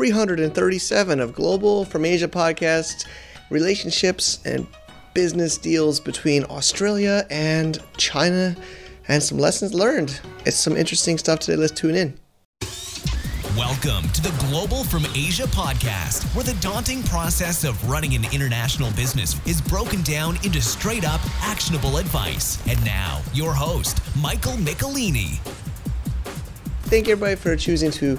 [0.00, 3.04] 337 of Global from Asia podcast
[3.50, 4.66] relationships and
[5.12, 8.56] business deals between Australia and China
[9.08, 10.18] and some lessons learned.
[10.46, 11.56] It's some interesting stuff today.
[11.56, 12.18] Let's tune in.
[13.54, 18.90] Welcome to the Global from Asia podcast, where the daunting process of running an international
[18.92, 22.58] business is broken down into straight up actionable advice.
[22.66, 25.36] And now, your host, Michael Michelini.
[26.84, 28.18] Thank you everybody for choosing to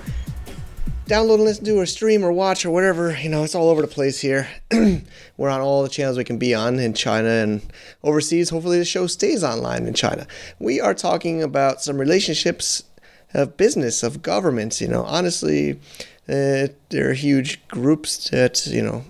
[1.05, 3.15] download and listen to or stream or watch or whatever.
[3.17, 4.47] You know, it's all over the place here.
[5.37, 7.61] We're on all the channels we can be on in China and
[8.03, 8.49] overseas.
[8.49, 10.27] Hopefully, the show stays online in China.
[10.59, 12.83] We are talking about some relationships
[13.33, 14.81] of business, of governments.
[14.81, 15.79] You know, honestly,
[16.29, 19.03] uh, there are huge groups that, you know,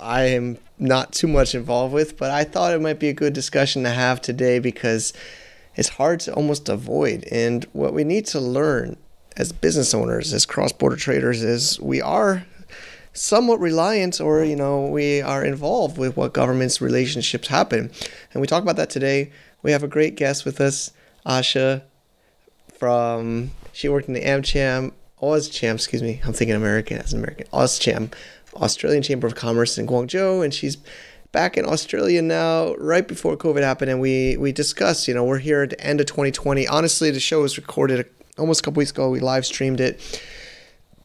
[0.00, 3.32] I am not too much involved with, but I thought it might be a good
[3.32, 5.12] discussion to have today because
[5.74, 7.24] it's hard to almost avoid.
[7.30, 8.96] And what we need to learn
[9.38, 12.44] as business owners, as cross border traders, is we are
[13.14, 17.90] somewhat reliant or, you know, we are involved with what government's relationships happen.
[18.32, 19.32] And we talk about that today.
[19.62, 20.92] We have a great guest with us,
[21.24, 21.82] Asha
[22.78, 27.46] from, she worked in the AmCham, AusCham, excuse me, I'm thinking American as an American,
[27.48, 28.12] AusCham,
[28.54, 30.44] Australian Chamber of Commerce in Guangzhou.
[30.44, 30.76] And she's
[31.32, 35.08] back in Australia now, right before COVID happened, and we we discussed.
[35.08, 36.66] You know, we're here at the end of 2020.
[36.68, 38.08] Honestly, the show was recorded
[38.38, 39.10] almost a couple weeks ago.
[39.10, 40.22] We live streamed it,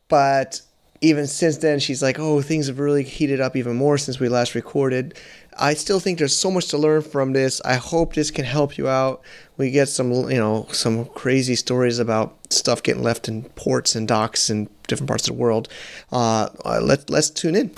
[0.07, 0.61] but
[1.01, 4.29] even since then, she's like, "Oh, things have really heated up even more since we
[4.29, 5.15] last recorded."
[5.57, 7.61] I still think there's so much to learn from this.
[7.65, 9.21] I hope this can help you out.
[9.57, 14.07] We get some, you know, some crazy stories about stuff getting left in ports and
[14.07, 15.67] docks in different parts of the world.
[16.11, 17.71] Uh, uh, let, let's tune in.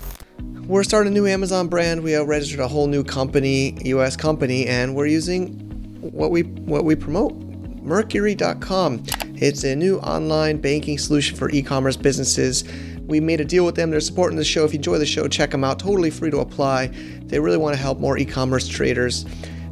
[0.67, 2.03] We're starting a new Amazon brand.
[2.03, 5.59] We have registered a whole new company, US company, and we're using
[6.02, 7.36] what we what we promote.
[7.81, 9.03] Mercury.com.
[9.38, 12.64] It's a new online banking solution for e-commerce businesses.
[13.05, 13.92] We made a deal with them.
[13.92, 14.64] They're supporting the show.
[14.66, 15.77] If you enjoy the show, check them out.
[15.77, 16.88] Totally free to apply.
[17.23, 19.25] They really want to help more e-commerce traders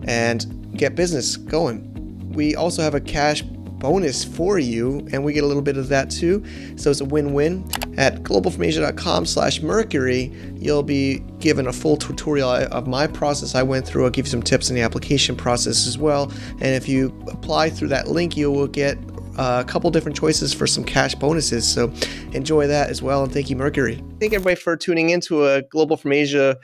[0.03, 2.31] and get business going.
[2.33, 5.89] We also have a cash bonus for you, and we get a little bit of
[5.89, 6.43] that too.
[6.77, 7.69] So it's a win-win.
[7.97, 13.85] At globalfromasia.com slash mercury, you'll be given a full tutorial of my process I went
[13.85, 14.05] through.
[14.05, 16.31] I'll give you some tips in the application process as well.
[16.53, 18.97] And if you apply through that link, you will get
[19.37, 21.67] Uh, a couple different choices for some cash bonuses.
[21.67, 21.91] So
[22.33, 23.23] enjoy that as well.
[23.23, 24.03] And thank you, Mercury.
[24.19, 26.57] Thank everybody for tuning into a Global from Asia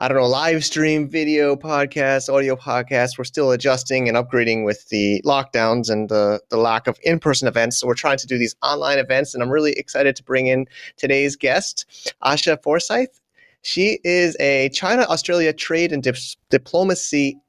[0.00, 3.18] I don't know, live stream, video podcast, audio podcast.
[3.18, 7.48] We're still adjusting and upgrading with the lockdowns and the, the lack of in person
[7.48, 7.78] events.
[7.78, 9.34] So we're trying to do these online events.
[9.34, 13.20] And I'm really excited to bring in today's guest, Asha Forsyth.
[13.62, 16.14] She is a China Australia trade and dip-
[16.48, 17.40] diplomacy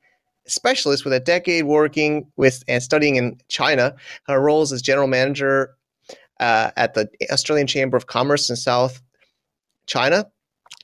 [0.50, 3.96] specialist with a decade working with and studying in China.
[4.28, 5.76] Her roles as general manager
[6.40, 9.02] uh, at the Australian Chamber of Commerce in South
[9.88, 10.26] China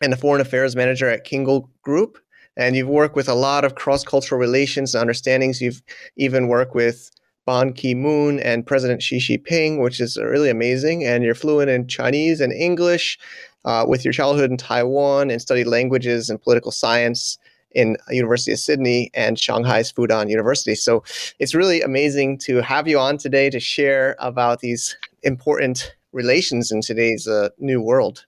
[0.01, 2.17] and the foreign affairs manager at Kingold Group.
[2.57, 5.61] And you've worked with a lot of cross cultural relations and understandings.
[5.61, 5.81] You've
[6.15, 7.11] even worked with
[7.45, 11.03] Ban Ki moon and President Xi Jinping, which is really amazing.
[11.03, 13.19] And you're fluent in Chinese and English
[13.65, 17.37] uh, with your childhood in Taiwan and studied languages and political science
[17.75, 20.73] in University of Sydney and Shanghai's Fudan University.
[20.73, 21.03] So
[21.39, 26.81] it's really amazing to have you on today to share about these important relations in
[26.81, 28.25] today's uh, new world.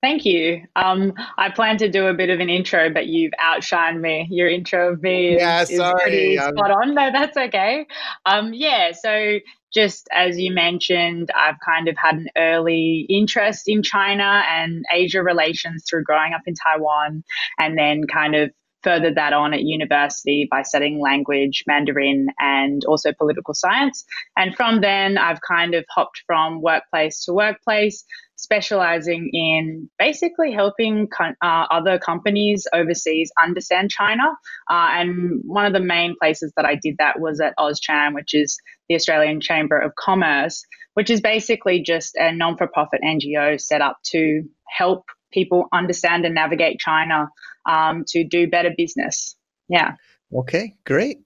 [0.00, 0.62] Thank you.
[0.76, 4.28] Um, I plan to do a bit of an intro, but you've outshined me.
[4.30, 6.94] Your intro of me yeah, is, is pretty um, spot on.
[6.94, 7.86] No, that's okay.
[8.26, 9.38] Um, yeah, so
[9.74, 15.22] just as you mentioned, I've kind of had an early interest in China and Asia
[15.22, 17.24] relations through growing up in Taiwan
[17.58, 18.50] and then kind of
[18.84, 24.04] furthered that on at university by studying language, Mandarin, and also political science.
[24.36, 28.04] And from then, I've kind of hopped from workplace to workplace,
[28.36, 31.34] specializing in basically helping uh,
[31.70, 34.24] other companies overseas understand China.
[34.70, 38.34] Uh, and one of the main places that I did that was at AusCham, which
[38.34, 38.58] is
[38.88, 43.80] the Australian Chamber of Commerce, which is basically just a non for profit NGO set
[43.80, 47.28] up to help people understand and navigate China
[47.66, 49.36] um, to do better business.
[49.68, 49.94] Yeah.
[50.34, 51.18] Okay, great.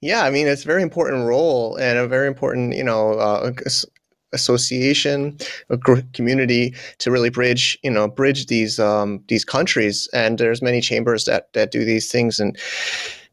[0.00, 3.52] Yeah, I mean, it's a very important role and a very important, you know, uh,
[4.32, 5.36] association,
[5.70, 5.78] a
[6.12, 10.08] community to really bridge, you know, bridge these um, these countries.
[10.12, 12.56] And there's many chambers that that do these things, and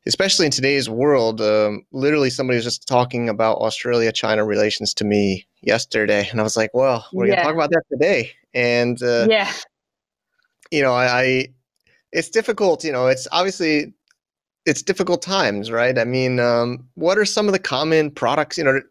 [0.06, 5.46] especially in today's world, um, literally somebody was just talking about Australia-China relations to me
[5.62, 7.36] yesterday, and I was like, well, we're yeah.
[7.36, 8.32] gonna talk about that today.
[8.54, 9.52] And uh, yeah,
[10.72, 11.48] you know, I, I
[12.14, 12.84] it's difficult.
[12.84, 13.94] You know, it's obviously
[14.66, 15.98] it's difficult times, right?
[15.98, 18.58] I mean, um, what are some of the common products?
[18.58, 18.82] You know,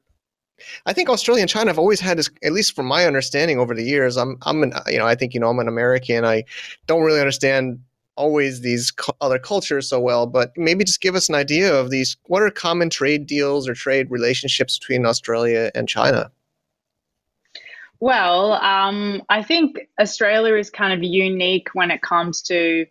[0.84, 3.74] I think Australia and China have always had this, at least from my understanding over
[3.74, 4.16] the years.
[4.16, 6.24] I'm, I'm an, you know, I think you know, I'm an American.
[6.24, 6.44] I
[6.86, 7.80] don't really understand
[8.16, 8.92] always these
[9.22, 12.16] other cultures so well, but maybe just give us an idea of these.
[12.24, 16.30] What are common trade deals or trade relationships between Australia and China?
[18.02, 22.84] Well, um, I think Australia is kind of unique when it comes to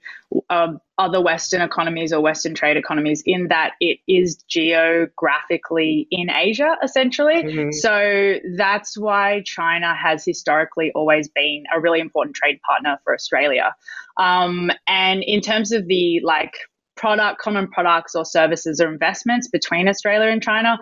[0.50, 6.78] uh, other Western economies or Western trade economies in that it is geographically in Asia,
[6.81, 7.44] essentially.
[7.44, 7.72] Mm-hmm.
[7.74, 13.75] So that's why China has historically always been a really important trade partner for Australia.
[14.16, 16.54] Um, and in terms of the like
[16.96, 20.80] product, common products or services or investments between Australia and China,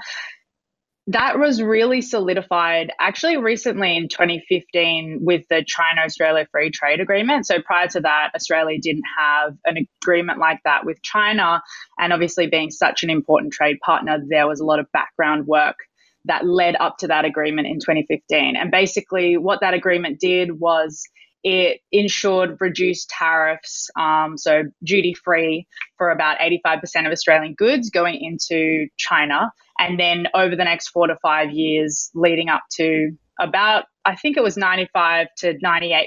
[1.09, 7.47] that was really solidified actually recently in 2015 with the China Australia Free Trade Agreement.
[7.47, 11.63] So prior to that, Australia didn't have an agreement like that with China.
[11.97, 15.77] And obviously, being such an important trade partner, there was a lot of background work
[16.25, 18.55] that led up to that agreement in 2015.
[18.55, 21.01] And basically, what that agreement did was
[21.43, 28.19] it ensured reduced tariffs, um, so duty free for about 85% of Australian goods going
[28.21, 29.51] into China.
[29.79, 34.35] And then over the next four to five years, leading up to about, I think
[34.35, 36.05] it was 95 to 98%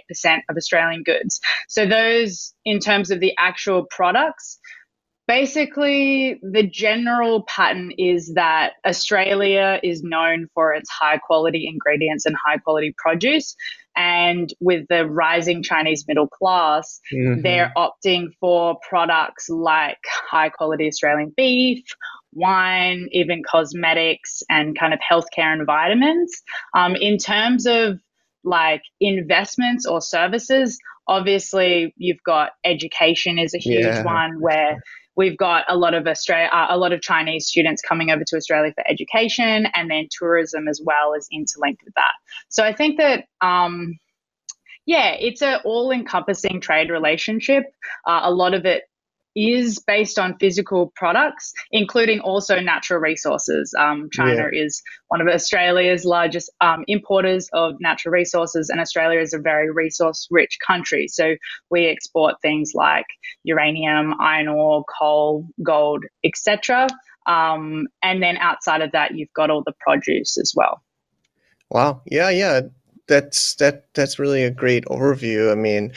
[0.50, 1.40] of Australian goods.
[1.68, 4.58] So, those in terms of the actual products,
[5.26, 12.34] basically the general pattern is that Australia is known for its high quality ingredients and
[12.44, 13.54] high quality produce.
[13.94, 17.42] And with the rising Chinese middle class, mm-hmm.
[17.42, 21.84] they're opting for products like high quality Australian beef,
[22.32, 26.42] wine, even cosmetics, and kind of healthcare and vitamins.
[26.74, 28.00] Um, in terms of
[28.44, 34.04] like investments or services, obviously you've got education is a huge yeah.
[34.04, 34.78] one where
[35.16, 38.36] we've got a lot of Australia, uh, a lot of Chinese students coming over to
[38.36, 42.12] Australia for education, and then tourism as well is interlinked with that.
[42.48, 43.24] So I think that.
[43.40, 43.98] Um,
[44.84, 47.62] yeah, it's an all-encompassing trade relationship.
[48.04, 48.82] Uh, a lot of it
[49.34, 53.74] is based on physical products, including also natural resources.
[53.78, 54.64] Um, China yeah.
[54.64, 59.70] is one of Australia's largest um, importers of natural resources, and Australia is a very
[59.70, 61.08] resource rich country.
[61.08, 61.36] So
[61.70, 63.06] we export things like
[63.44, 66.88] uranium, iron ore, coal, gold, etc.
[67.26, 70.82] Um, and then outside of that, you've got all the produce as well.
[71.70, 72.02] Wow.
[72.06, 72.30] Yeah.
[72.30, 72.62] Yeah.
[73.08, 73.86] That's that.
[73.94, 75.50] That's really a great overview.
[75.50, 75.92] I mean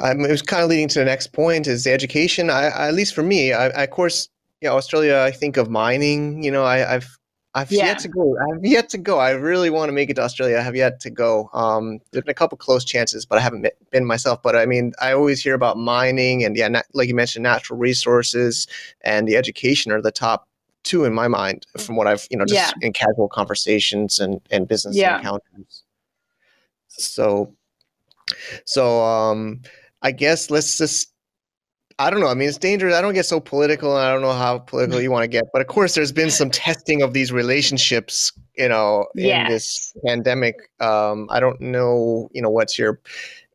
[0.00, 2.50] um, it was kind of leading to the next point is the education.
[2.50, 4.28] I, I at least for me, I, I, of course,
[4.60, 5.18] you know, Australia.
[5.18, 6.42] I think of mining.
[6.42, 7.06] You know, I, have
[7.54, 7.86] I've yeah.
[7.86, 8.36] yet to go.
[8.36, 9.18] I've yet to go.
[9.18, 10.58] I really want to make it to Australia.
[10.58, 11.48] I have yet to go.
[11.52, 14.42] Um, there's been a couple close chances, but I haven't been myself.
[14.42, 18.66] But I mean, I always hear about mining and yeah, like you mentioned, natural resources
[19.02, 20.48] and the education are the top
[20.82, 22.86] two in my mind from what I've you know just yeah.
[22.86, 25.18] in casual conversations and and business yeah.
[25.18, 25.84] encounters.
[26.88, 27.54] So,
[28.64, 29.62] so um,
[30.04, 31.10] I guess let's just
[31.98, 32.26] I don't know.
[32.26, 32.94] I mean, it's dangerous.
[32.94, 35.44] I don't get so political, and I don't know how political you want to get.
[35.52, 39.48] But of course, there's been some testing of these relationships, you know, in yes.
[39.48, 40.56] this pandemic.
[40.80, 43.00] Um, I don't know, you know, what's your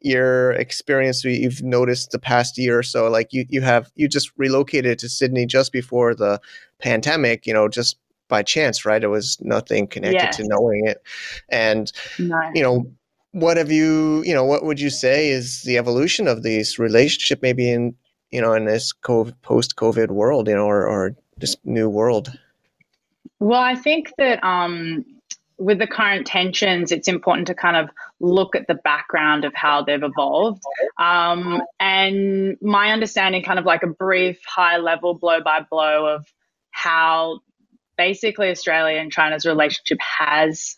[0.01, 3.09] your experience you've noticed the past year or so.
[3.09, 6.39] Like you, you have you just relocated to Sydney just before the
[6.79, 7.97] pandemic, you know, just
[8.29, 9.03] by chance, right?
[9.03, 10.37] It was nothing connected yes.
[10.37, 11.01] to knowing it,
[11.49, 12.39] and no.
[12.53, 12.89] you know
[13.31, 17.41] what have you you know what would you say is the evolution of this relationship
[17.41, 17.95] maybe in
[18.31, 22.31] you know in this post covid world you know or, or this new world
[23.39, 25.05] well i think that um
[25.59, 27.89] with the current tensions, it's important to kind of
[28.21, 30.61] look at the background of how they've evolved.
[30.97, 36.25] Um, and my understanding, kind of like a brief, high level blow by blow of
[36.71, 37.41] how
[37.97, 40.77] basically Australia and China's relationship has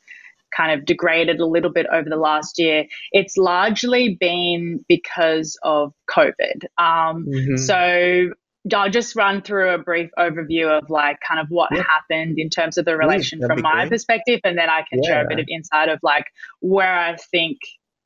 [0.56, 5.94] kind of degraded a little bit over the last year, it's largely been because of
[6.10, 6.66] COVID.
[6.78, 7.58] Um, mm-hmm.
[7.58, 8.32] So
[8.76, 11.84] I'll just run through a brief overview of like kind of what yeah.
[11.84, 13.90] happened in terms of the relation yeah, from my great.
[13.90, 15.10] perspective, and then I can yeah.
[15.10, 16.26] share a bit of insight of like
[16.60, 17.58] where I think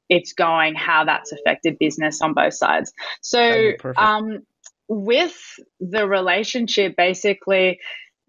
[0.08, 2.94] it's going, how that's affected business on both sides.
[3.22, 4.44] So, um,
[4.88, 5.36] with
[5.80, 7.80] the relationship, basically,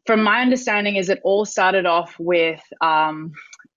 [0.06, 3.32] from my understanding, is it all started off with um,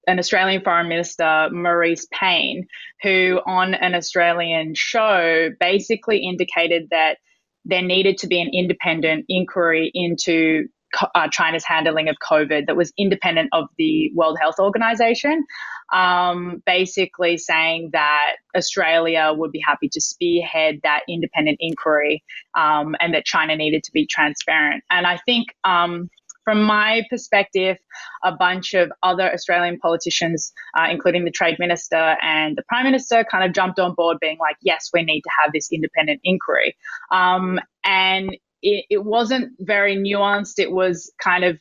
[0.10, 2.68] an Australian Foreign Minister, Marise Payne,
[3.04, 7.18] who on an Australian show basically indicated that
[7.66, 10.68] there needed to be an independent inquiry into
[11.14, 15.46] uh, China's handling of COVID that was independent of the World Health Organization,
[15.94, 22.24] um, basically saying that Australia would be happy to spearhead that independent inquiry
[22.58, 24.84] um, and that China needed to be transparent.
[24.90, 26.10] And I think um,
[26.50, 27.78] from my perspective,
[28.24, 33.24] a bunch of other Australian politicians, uh, including the trade minister and the prime minister,
[33.30, 36.76] kind of jumped on board, being like, "Yes, we need to have this independent inquiry."
[37.12, 40.58] Um, and it, it wasn't very nuanced.
[40.58, 41.60] It was kind of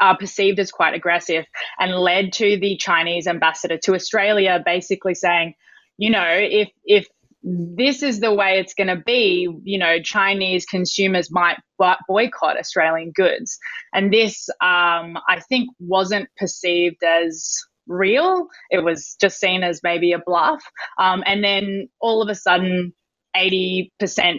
[0.00, 1.44] uh, perceived as quite aggressive
[1.78, 5.52] and led to the Chinese ambassador to Australia basically saying,
[5.98, 7.06] you know, if if
[7.42, 11.58] this is the way it's going to be, you know, Chinese consumers might
[12.08, 13.58] boycott Australian goods.
[13.92, 17.58] And this, um, I think, wasn't perceived as
[17.88, 18.46] real.
[18.70, 20.62] It was just seen as maybe a bluff.
[20.98, 22.92] Um, and then all of a sudden,
[23.36, 23.90] 80%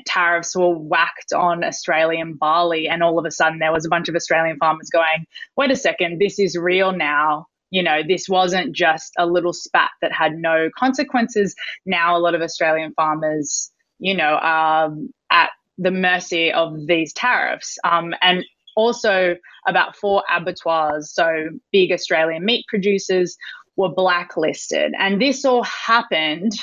[0.05, 2.87] tariffs were whacked on Australian barley.
[2.87, 5.25] And all of a sudden, there was a bunch of Australian farmers going,
[5.57, 7.47] wait a second, this is real now.
[7.73, 11.55] You know, this wasn't just a little spat that had no consequences.
[11.85, 14.93] Now, a lot of Australian farmers, you know, are
[15.31, 17.77] at the mercy of these tariffs.
[17.83, 19.35] Um, and also,
[19.67, 23.37] about four abattoirs, so big Australian meat producers,
[23.75, 24.93] were blacklisted.
[24.99, 26.53] And this all happened.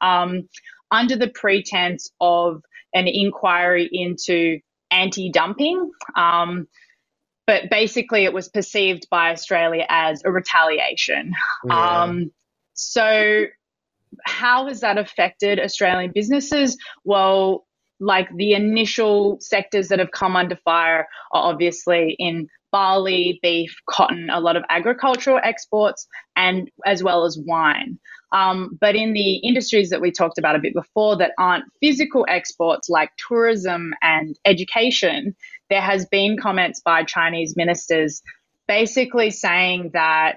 [0.00, 0.48] Um,
[0.90, 2.62] under the pretense of
[2.94, 4.58] an inquiry into
[4.90, 5.90] anti dumping.
[6.16, 6.66] Um,
[7.46, 11.32] but basically, it was perceived by Australia as a retaliation.
[11.64, 12.02] Yeah.
[12.02, 12.30] Um,
[12.74, 13.44] so,
[14.24, 16.76] how has that affected Australian businesses?
[17.04, 17.66] Well,
[18.00, 24.28] like the initial sectors that have come under fire are obviously in barley, beef, cotton,
[24.30, 27.98] a lot of agricultural exports, and as well as wine.
[28.32, 32.24] Um, but in the industries that we talked about a bit before that aren't physical
[32.28, 35.34] exports like tourism and education,
[35.68, 38.22] there has been comments by Chinese ministers
[38.68, 40.36] basically saying that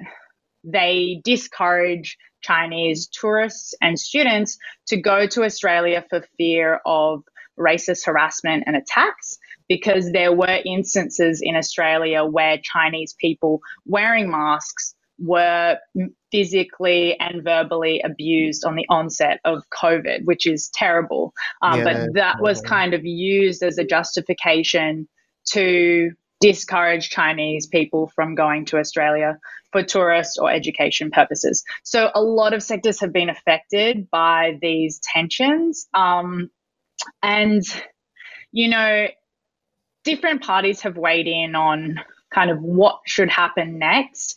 [0.63, 7.23] they discourage Chinese tourists and students to go to Australia for fear of
[7.59, 14.95] racist harassment and attacks because there were instances in Australia where Chinese people wearing masks
[15.19, 15.77] were
[16.31, 21.33] physically and verbally abused on the onset of COVID, which is terrible.
[21.61, 25.07] Um, yeah, but that was kind of used as a justification
[25.51, 29.37] to discourage Chinese people from going to Australia
[29.71, 31.63] for tourist or education purposes.
[31.83, 35.87] So a lot of sectors have been affected by these tensions.
[35.93, 36.49] Um,
[37.21, 37.63] and,
[38.51, 39.07] you know,
[40.03, 41.99] different parties have weighed in on
[42.33, 44.35] kind of what should happen next.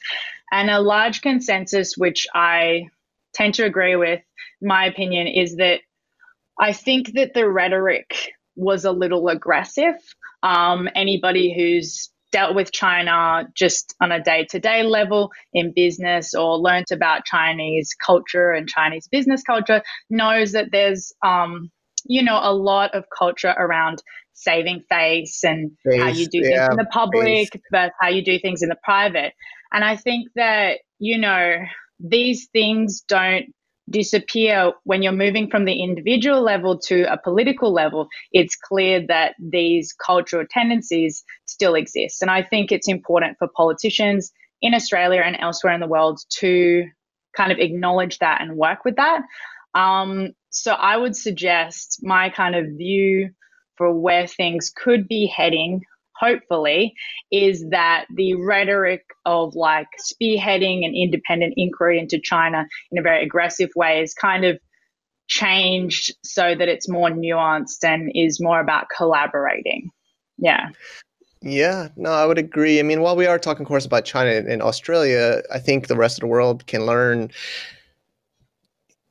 [0.52, 2.88] And a large consensus, which I
[3.34, 4.20] tend to agree with,
[4.62, 5.80] my opinion, is that
[6.58, 9.96] I think that the rhetoric was a little aggressive.
[10.42, 16.34] Um, anybody who's dealt with China just on a day to day level in business
[16.34, 21.70] or learnt about Chinese culture and Chinese business culture knows that there's, um,
[22.08, 26.54] you know, a lot of culture around saving face and face, how you do things
[26.54, 27.50] yeah, in the public face.
[27.72, 29.32] versus how you do things in the private.
[29.72, 31.56] And I think that, you know,
[31.98, 33.46] these things don't
[33.88, 38.08] disappear when you're moving from the individual level to a political level.
[38.32, 42.20] It's clear that these cultural tendencies still exist.
[42.20, 46.84] And I think it's important for politicians in Australia and elsewhere in the world to
[47.36, 49.20] kind of acknowledge that and work with that.
[49.74, 53.30] Um, so I would suggest my kind of view
[53.76, 55.82] for where things could be heading
[56.18, 56.94] hopefully,
[57.30, 63.22] is that the rhetoric of like spearheading an independent inquiry into China in a very
[63.22, 64.58] aggressive way is kind of
[65.28, 69.90] changed so that it's more nuanced and is more about collaborating.
[70.38, 70.68] Yeah.
[71.42, 72.80] Yeah, no, I would agree.
[72.80, 75.96] I mean, while we are talking, of course, about China and Australia, I think the
[75.96, 77.30] rest of the world can learn,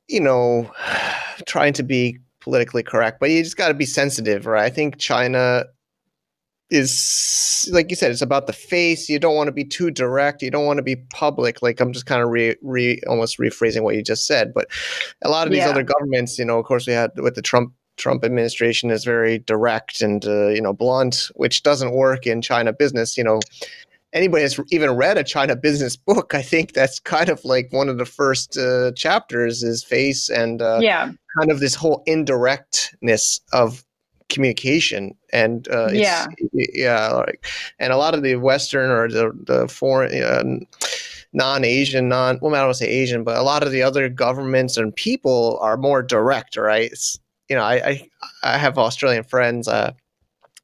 [0.07, 0.71] you know,
[1.45, 4.63] trying to be politically correct, but you just got to be sensitive, right?
[4.63, 5.65] I think China
[6.71, 10.41] is like you said it's about the face you don't want to be too direct
[10.41, 13.83] you don't want to be public like i'm just kind of re, re almost rephrasing
[13.83, 14.67] what you just said but
[15.21, 15.69] a lot of these yeah.
[15.69, 19.37] other governments you know of course we had with the trump trump administration is very
[19.39, 23.39] direct and uh, you know blunt which doesn't work in china business you know
[24.15, 27.89] anybody that's even read a china business book i think that's kind of like one
[27.89, 31.11] of the first uh, chapters is face and uh, yeah.
[31.37, 33.83] kind of this whole indirectness of
[34.29, 36.25] communication and uh, yeah.
[36.51, 37.45] yeah like
[37.77, 40.43] and a lot of the western or the, the foreign uh,
[41.33, 44.09] non-asian non well i don't want to say asian but a lot of the other
[44.09, 46.91] governments and people are more direct right?
[46.91, 47.19] It's,
[47.49, 48.09] you know I, I,
[48.43, 49.91] I have australian friends uh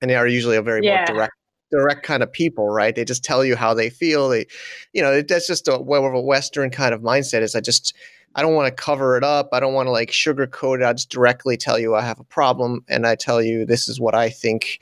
[0.02, 1.06] and they are usually a very yeah.
[1.08, 1.34] more direct
[1.72, 4.46] direct kind of people right they just tell you how they feel they
[4.94, 7.96] you know that's just a, western kind of mindset is i just
[8.36, 9.50] I don't want to cover it up.
[9.52, 10.86] I don't want to like sugarcoat it.
[10.86, 14.00] I just directly tell you I have a problem and I tell you this is
[14.00, 14.80] what I think,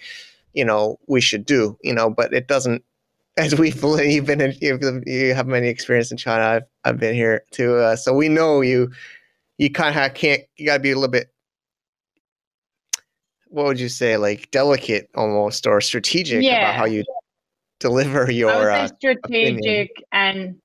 [0.53, 2.83] you know, we should do, you know, but it doesn't
[3.37, 6.43] as we've been in, you have many experience in China.
[6.43, 8.91] I've I've been here too, uh, so we know you.
[9.57, 10.41] You kind of can't.
[10.57, 11.31] You got to be a little bit.
[13.49, 16.57] What would you say, like delicate almost, or strategic Yeah.
[16.57, 17.03] about how you
[17.79, 18.51] deliver your?
[18.51, 20.61] I would say Uh, strategic and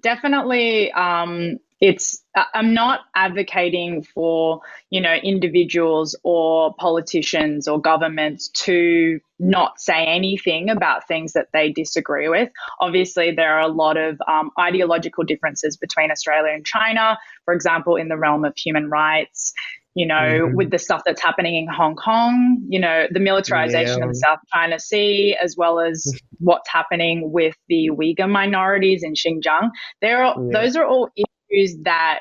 [0.00, 2.22] definitely um, it's
[2.54, 10.70] I'm not advocating for you know individuals or politicians or governments to not say anything
[10.70, 12.50] about things that they disagree with.
[12.80, 17.16] Obviously, there are a lot of um, ideological differences between Australia and China.
[17.44, 19.52] For example, in the realm of human rights,
[19.98, 20.14] you know,
[20.46, 20.54] Mhm.
[20.54, 24.04] with the stuff that's happening in Hong Kong, you know, the militarization Yeah.
[24.04, 25.96] of the South China Sea, as well as
[26.38, 29.70] what's happening with the Uyghur minorities in Xinjiang.
[30.00, 30.60] There are Yeah.
[30.60, 31.08] those are all
[31.50, 32.20] issues that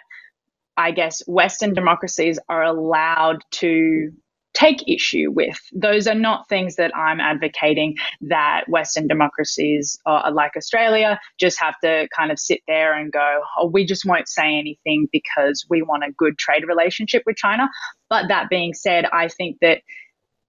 [0.77, 4.11] I guess Western democracies are allowed to
[4.57, 5.59] take issue with.
[5.71, 11.75] Those are not things that I'm advocating that Western democracies uh, like Australia just have
[11.83, 15.83] to kind of sit there and go, oh, we just won't say anything because we
[15.83, 17.69] want a good trade relationship with China.
[18.09, 19.81] But that being said, I think that,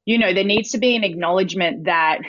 [0.07, 2.21] you know, there needs to be an acknowledgement that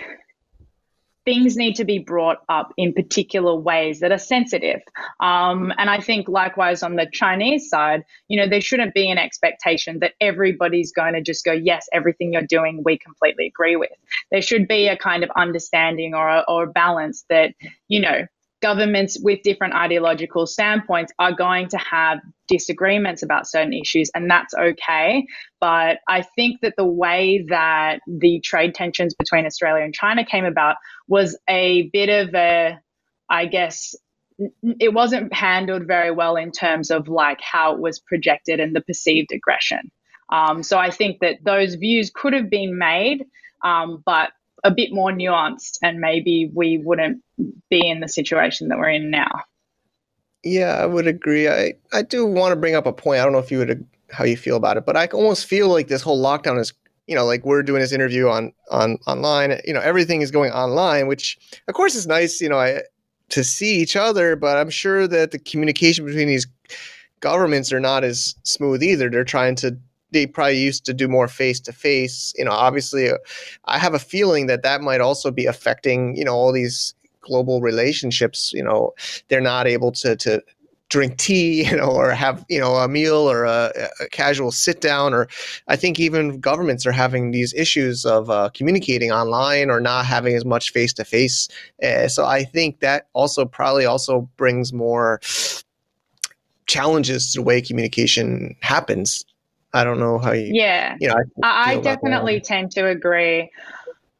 [1.30, 4.82] things need to be brought up in particular ways that are sensitive.
[5.20, 9.20] Um, and I think likewise on the Chinese side, you know, there shouldn't be an
[9.20, 13.92] expectation that everybody's going to just go, yes, everything you're doing, we completely agree with.
[14.32, 17.54] There should be a kind of understanding or a, or a balance that,
[17.88, 18.26] you know,
[18.62, 24.54] governments with different ideological standpoints are going to have disagreements about certain issues, and that's
[24.54, 25.26] okay.
[25.62, 30.46] But I think that the way that the trade tensions between Australia and China came
[30.46, 30.76] about
[31.08, 32.80] was a bit of a,
[33.30, 33.96] I guess,
[34.80, 38.82] it wasn't handled very well in terms of like how it was projected and the
[38.82, 39.92] perceived aggression.
[40.32, 43.26] Um, so I think that those views could have been made,
[43.64, 44.32] um, but
[44.64, 47.22] a bit more nuanced, and maybe we wouldn't
[47.70, 49.42] be in the situation that we're in now.
[50.44, 51.50] Yeah, I would agree.
[51.50, 53.20] I, I do want to bring up a point.
[53.20, 55.70] I don't know if you would how you feel about it, but I almost feel
[55.70, 56.74] like this whole lockdown is,
[57.08, 59.60] you know, like we're doing this interview on on online.
[59.66, 62.42] You know, everything is going online, which of course is nice.
[62.42, 62.82] You know, I,
[63.30, 66.48] to see each other, but I'm sure that the communication between these
[67.20, 69.10] governments are not as smooth either.
[69.10, 69.78] They're trying to.
[70.12, 72.34] They probably used to do more face to face.
[72.38, 73.18] You know, obviously, uh,
[73.66, 76.16] I have a feeling that that might also be affecting.
[76.16, 78.52] You know, all these global relationships.
[78.54, 78.94] You know,
[79.28, 80.42] they're not able to to
[80.90, 84.82] drink tea, you know, or have you know a meal or a, a casual sit
[84.82, 85.14] down.
[85.14, 85.28] Or
[85.68, 90.36] I think even governments are having these issues of uh, communicating online or not having
[90.36, 91.48] as much face to face.
[92.08, 95.20] So I think that also probably also brings more
[96.70, 99.26] challenges to the way communication happens.
[99.74, 100.52] I don't know how you.
[100.54, 100.98] Yeah.
[101.00, 101.96] You know, I, I feel about that.
[102.02, 103.52] definitely tend to agree.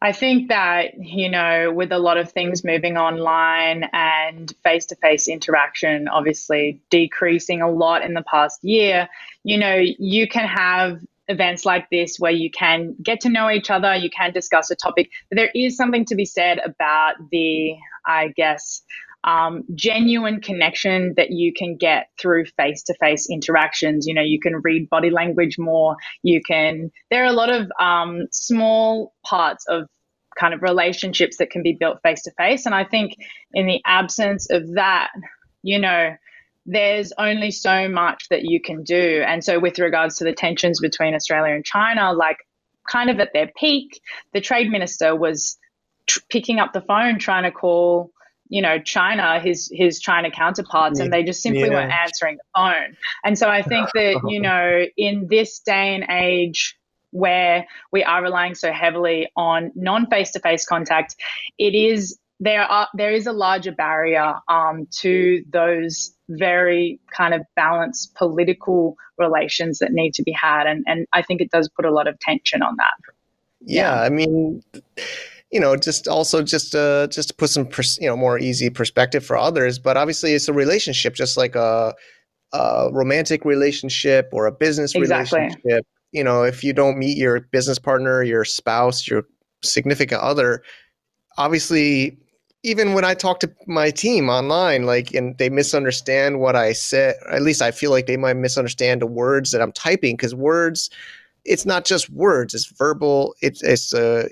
[0.02, 4.96] I think that, you know, with a lot of things moving online and face to
[4.96, 9.10] face interaction obviously decreasing a lot in the past year,
[9.44, 13.70] you know, you can have events like this where you can get to know each
[13.70, 15.10] other, you can discuss a topic.
[15.30, 18.82] But there is something to be said about the, I guess,
[19.24, 24.08] um, genuine connection that you can get through face to face interactions.
[24.08, 25.98] You know, you can read body language more.
[26.24, 29.88] You can, there are a lot of um, small parts of
[30.40, 32.66] kind of relationships that can be built face to face.
[32.66, 33.16] And I think
[33.54, 35.10] in the absence of that,
[35.64, 36.16] you know,
[36.66, 39.24] there's only so much that you can do.
[39.26, 42.38] And so, with regards to the tensions between Australia and China, like
[42.88, 44.00] kind of at their peak,
[44.34, 45.58] the trade minister was
[46.06, 48.12] tr- picking up the phone trying to call
[48.50, 51.70] you know China his his China counterparts and they just simply Yeah.
[51.70, 52.98] weren't answering the phone.
[53.24, 56.76] And so I think that you know in this day and age
[57.12, 61.16] where we are relying so heavily on non face to face contact
[61.58, 67.42] it is there are there is a larger barrier um, to those very kind of
[67.56, 70.66] balanced political relations that need to be had.
[70.66, 73.14] And and I think it does put a lot of tension on that.
[73.62, 74.64] Yeah, I mean,
[75.52, 78.70] you know, just also just uh just to put some pers- you know more easy
[78.70, 79.80] perspective for others.
[79.80, 81.94] But obviously, it's a relationship, just like a,
[82.54, 85.40] a romantic relationship or a business Exactly.
[85.40, 85.86] relationship.
[86.12, 89.24] You know, if you don't meet your business partner, your spouse, your
[89.64, 90.64] significant other,
[91.38, 92.18] obviously.
[92.62, 97.16] Even when I talk to my team online, like, and they misunderstand what I said,
[97.32, 100.90] at least I feel like they might misunderstand the words that I'm typing because words,
[101.46, 104.28] it's not just words it's verbal it's it's uh,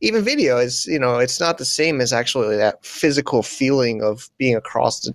[0.00, 4.30] even video is you know it's not the same as actually that physical feeling of
[4.38, 5.14] being across the,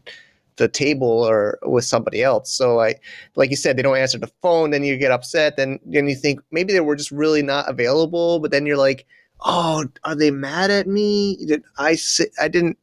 [0.58, 2.96] the table or with somebody else so i
[3.36, 6.16] like you said they don't answer the phone then you get upset then then you
[6.16, 9.06] think maybe they were just really not available but then you're like
[9.46, 11.38] oh, are they mad at me?
[11.46, 11.98] Did I
[12.40, 12.78] I didn't,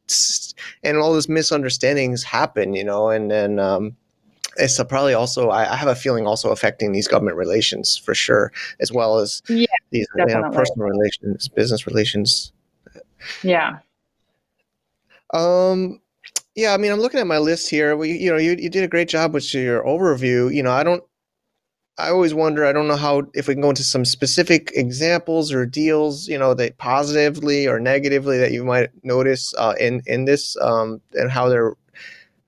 [0.83, 3.95] and all these misunderstandings happen, you know, and then, um,
[4.57, 8.51] it's probably also I, I, have a feeling also affecting these government relations for sure,
[8.79, 12.51] as well as yeah, these you know, personal relations, business relations.
[13.43, 13.79] Yeah.
[15.33, 16.01] Um.
[16.53, 17.95] Yeah, I mean, I'm looking at my list here.
[17.95, 20.53] We, you know, you, you did a great job with your overview.
[20.53, 21.01] You know, I don't
[22.01, 22.65] I always wonder.
[22.65, 26.37] I don't know how if we can go into some specific examples or deals, you
[26.37, 31.29] know, that positively or negatively that you might notice uh, in in this, um, and
[31.31, 31.75] how they're.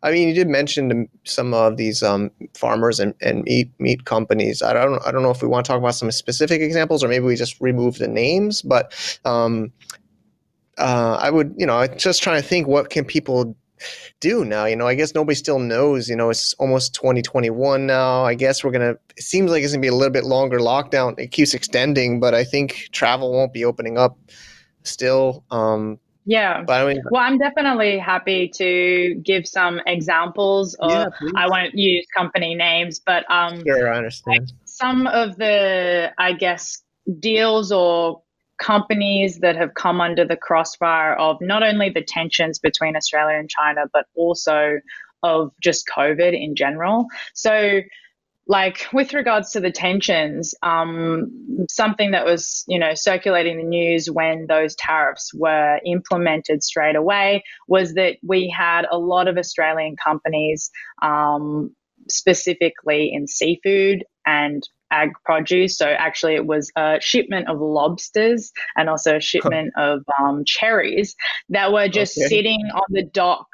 [0.04, 4.62] I mean, you did mention some of these um, farmers and, and meat meat companies.
[4.62, 7.08] I don't I don't know if we want to talk about some specific examples or
[7.08, 9.72] maybe we just remove the names, but um,
[10.78, 13.56] uh, I would, you know, just trying to think what can people
[14.20, 14.66] do now?
[14.66, 16.10] You know, I guess nobody still knows.
[16.10, 18.24] You know, it's almost 2021 now.
[18.24, 18.96] I guess we're gonna.
[19.16, 21.18] It seems like it's gonna be a little bit longer lockdown.
[21.20, 24.18] It keeps extending, but I think travel won't be opening up
[24.84, 25.44] still.
[25.52, 26.64] Um, yeah.
[26.64, 30.92] But I mean, well, I'm definitely happy to give some examples of.
[30.92, 34.54] Yeah, I won't use company names, but um, sure, I understand.
[34.66, 36.82] Some of the, I guess,
[37.20, 38.22] deals or
[38.58, 43.50] companies that have come under the crossfire of not only the tensions between Australia and
[43.50, 44.80] China, but also
[45.24, 47.08] of just COVID in general.
[47.34, 47.82] So,
[48.47, 54.10] like with regards to the tensions, um, something that was you know circulating the news
[54.10, 59.95] when those tariffs were implemented straight away was that we had a lot of Australian
[59.95, 61.73] companies, um,
[62.10, 65.77] specifically in seafood and ag produce.
[65.77, 71.15] So actually, it was a shipment of lobsters and also a shipment of um, cherries
[71.49, 72.27] that were just okay.
[72.27, 73.47] sitting on the dock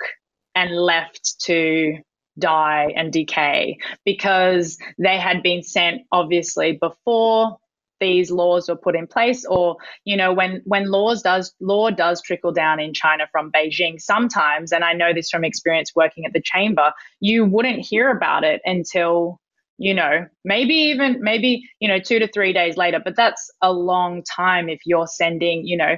[0.56, 1.96] and left to
[2.40, 7.58] die and decay because they had been sent obviously before
[8.00, 9.76] these laws were put in place or
[10.06, 14.72] you know when when laws does law does trickle down in China from Beijing sometimes
[14.72, 18.62] and I know this from experience working at the chamber you wouldn't hear about it
[18.66, 19.40] until
[19.80, 23.72] you know, maybe even maybe, you know, two to three days later, but that's a
[23.72, 25.96] long time if you're sending, you know,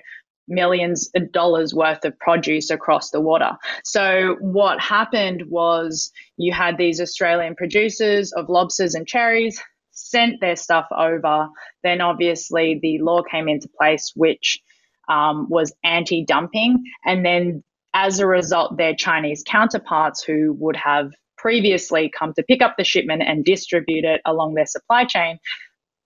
[0.52, 3.58] millions of dollars worth of produce across the water.
[3.84, 9.60] So what happened was you had these Australian producers of lobsters and cherries
[9.92, 11.48] sent their stuff over.
[11.84, 14.60] Then obviously the law came into place, which
[15.10, 22.10] um, was anti-dumping, and then as a result, their Chinese counterparts who would have previously
[22.18, 25.40] come to pick up the shipment and distribute it along their supply chain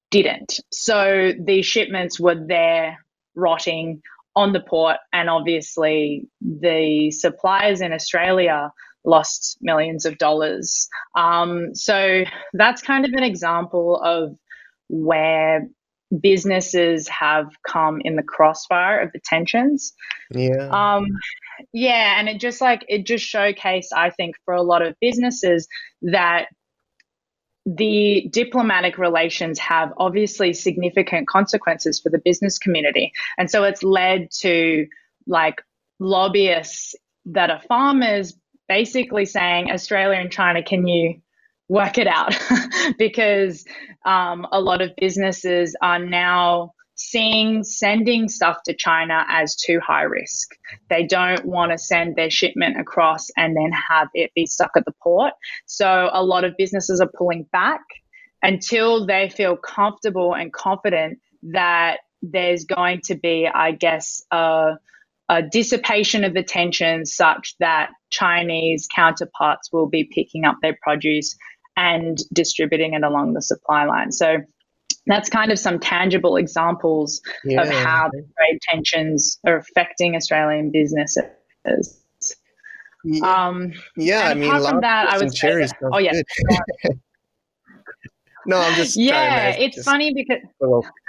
[0.09, 0.59] didn't.
[0.71, 2.97] So these shipments were there
[3.35, 4.01] rotting
[4.35, 8.71] on the port, and obviously the suppliers in Australia
[9.05, 10.89] lost millions of dollars.
[11.15, 14.35] Um, so that's kind of an example of
[14.89, 15.67] where
[16.21, 19.93] businesses have come in the crossfire of the tensions.
[20.31, 20.69] Yeah.
[20.69, 21.07] Um,
[21.73, 25.67] yeah, and it just like it just showcased, I think, for a lot of businesses
[26.01, 26.47] that
[27.65, 33.11] the diplomatic relations have obviously significant consequences for the business community.
[33.37, 34.87] And so it's led to
[35.25, 35.61] like
[35.99, 36.93] lobbyists
[37.25, 41.21] that are farmers basically saying, Australia and China, can you
[41.67, 42.37] work it out?
[42.99, 43.65] because
[44.05, 50.03] um, a lot of businesses are now seeing sending stuff to China as too high
[50.03, 50.55] risk.
[50.89, 54.85] They don't want to send their shipment across and then have it be stuck at
[54.85, 55.33] the port.
[55.65, 57.81] So a lot of businesses are pulling back
[58.41, 64.75] until they feel comfortable and confident that there's going to be, I guess, a,
[65.29, 71.35] a dissipation of the tension such that Chinese counterparts will be picking up their produce
[71.75, 74.11] and distributing it along the supply line.
[74.11, 74.37] So
[75.07, 77.61] that's kind of some tangible examples yeah.
[77.61, 81.25] of how the trade tensions are affecting Australian businesses.
[83.03, 86.11] Yeah, um, yeah I mean, apart from that, I would say, that, oh yeah.
[88.47, 89.49] no, I'm just yeah.
[89.49, 90.39] it's just funny because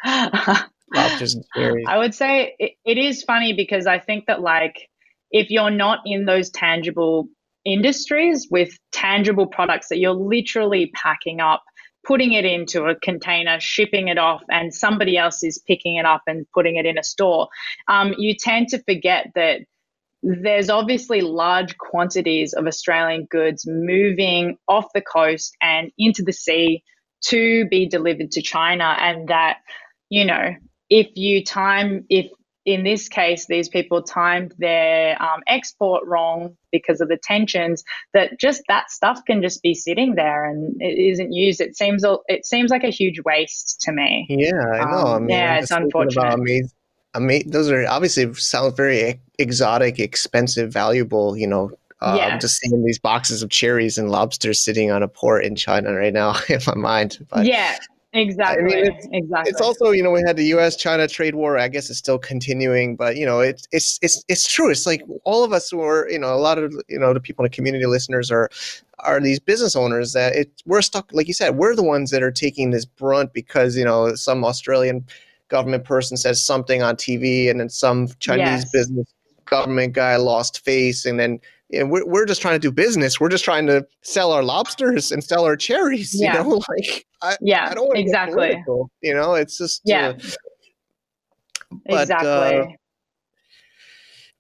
[0.94, 1.86] lobsters and cherries.
[1.88, 4.90] I would say it, it is funny because I think that like
[5.30, 7.28] if you're not in those tangible
[7.64, 11.64] industries with tangible products that you're literally packing up
[12.06, 16.22] putting it into a container, shipping it off, and somebody else is picking it up
[16.26, 17.48] and putting it in a store,
[17.88, 19.60] um, you tend to forget that
[20.22, 26.82] there's obviously large quantities of Australian goods moving off the coast and into the sea
[27.22, 29.58] to be delivered to China, and that,
[30.10, 30.54] you know,
[30.88, 32.26] if you time, if
[32.66, 37.84] in this case, these people timed their um, export wrong because of the tensions.
[38.12, 41.60] That just that stuff can just be sitting there and it isn't used.
[41.60, 44.26] It seems it seems like a huge waste to me.
[44.28, 44.98] Yeah, I know.
[44.98, 46.24] Um, I mean, yeah, it's unfortunate.
[46.24, 46.72] Amaz-
[47.14, 47.50] amazing.
[47.52, 51.36] Those are obviously sound very exotic, expensive, valuable.
[51.36, 52.26] You know, uh, yeah.
[52.26, 55.94] I'm just seeing these boxes of cherries and lobsters sitting on a port in China
[55.94, 57.24] right now in my mind.
[57.30, 57.78] But yeah,
[58.16, 58.62] exactly.
[58.62, 59.50] I mean, it's, exactly.
[59.50, 61.58] It's also, you know, we had the U.S.-China trade war.
[61.58, 64.70] I guess it's still continuing, but you know, it's it's it's it's true.
[64.70, 67.44] It's like all of us were, you know, a lot of you know the people
[67.44, 68.48] in the community listeners are
[69.00, 71.10] are these business owners that it we're stuck.
[71.12, 74.44] Like you said, we're the ones that are taking this brunt because you know some
[74.44, 75.06] Australian
[75.48, 78.70] government person says something on TV, and then some Chinese yes.
[78.70, 79.06] business
[79.44, 83.20] government guy lost face, and then know, we're, we're just trying to do business.
[83.20, 86.14] We're just trying to sell our lobsters and sell our cherries.
[86.14, 86.42] Yeah.
[86.42, 88.62] You know, like I, yeah, I don't want exactly.
[89.02, 92.28] you know, it's just yeah, uh, but, exactly.
[92.28, 92.66] Uh,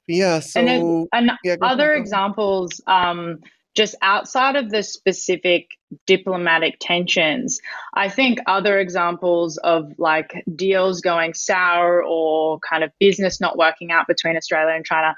[0.06, 0.40] yeah.
[0.40, 3.40] So and then and yeah, other examples, um,
[3.74, 5.68] just outside of the specific
[6.06, 7.60] diplomatic tensions,
[7.94, 13.90] I think other examples of like deals going sour or kind of business not working
[13.90, 15.14] out between Australia and China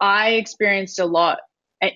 [0.00, 1.38] I experienced a lot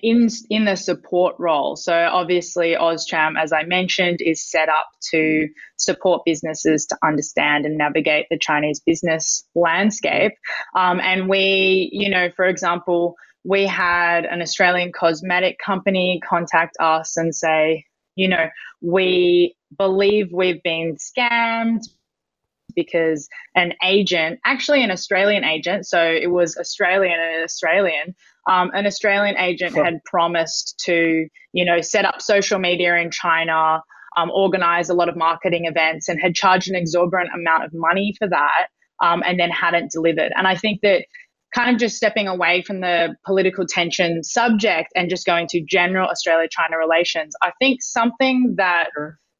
[0.01, 1.75] in in the support role.
[1.75, 7.77] So obviously, OzCham, as I mentioned, is set up to support businesses to understand and
[7.77, 10.33] navigate the Chinese business landscape.
[10.75, 17.15] Um, and we, you know, for example, we had an Australian cosmetic company contact us
[17.15, 18.49] and say, you know,
[18.81, 21.81] we believe we've been scammed
[22.75, 28.15] because an agent, actually an Australian agent, so it was Australian and Australian,
[28.49, 29.83] um, an Australian agent sure.
[29.83, 33.81] had promised to, you know, set up social media in China,
[34.17, 38.13] um, organize a lot of marketing events, and had charged an exorbitant amount of money
[38.19, 38.67] for that,
[39.01, 40.31] um, and then hadn't delivered.
[40.35, 41.05] And I think that
[41.53, 46.09] kind of just stepping away from the political tension subject and just going to general
[46.09, 48.89] Australia China relations, I think something that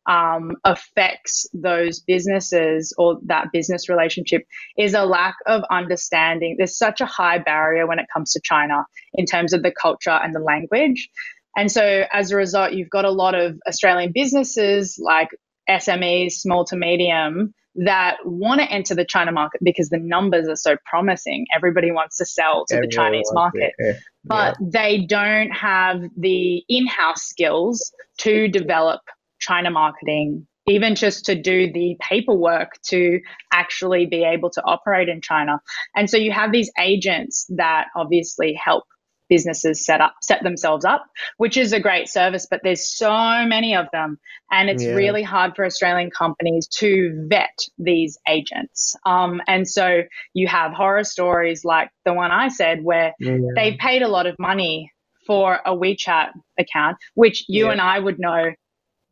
[0.07, 4.43] um, affects those businesses or that business relationship
[4.77, 6.55] is a lack of understanding.
[6.57, 10.11] There's such a high barrier when it comes to China in terms of the culture
[10.11, 11.09] and the language.
[11.57, 15.29] And so as a result, you've got a lot of Australian businesses like
[15.69, 20.55] SMEs, small to medium, that want to enter the China market because the numbers are
[20.55, 21.45] so promising.
[21.53, 23.93] Everybody wants to sell to Everyone the Chinese market, yeah.
[24.23, 29.01] but they don't have the in house skills to develop
[29.45, 33.19] China marketing, even just to do the paperwork to
[33.53, 35.61] actually be able to operate in China.
[35.95, 38.85] And so you have these agents that obviously help
[39.29, 41.05] businesses set up set themselves up
[41.37, 43.09] which is a great service but there's so
[43.45, 44.19] many of them
[44.51, 44.93] and it's yeah.
[44.93, 50.01] really hard for australian companies to vet these agents um, and so
[50.33, 53.37] you have horror stories like the one i said where yeah.
[53.55, 54.91] they paid a lot of money
[55.25, 56.29] for a wechat
[56.59, 57.71] account which you yeah.
[57.71, 58.51] and i would know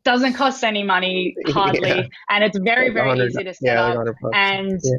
[0.05, 2.03] doesn't cost any money hardly yeah.
[2.29, 4.97] and it's very like very easy to set yeah, up and yeah.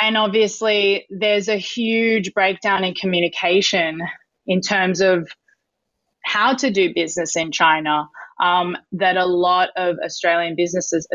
[0.00, 4.00] and obviously there's a huge breakdown in communication
[4.46, 5.28] in terms of
[6.24, 8.06] how to do business in China
[8.40, 11.08] um, that a lot of Australian businesses,